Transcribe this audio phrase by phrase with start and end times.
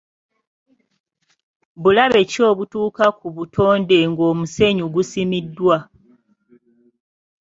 [1.81, 5.77] Bulabe ki obutuuka ku butonde ng'omusenyu gusimiddwa?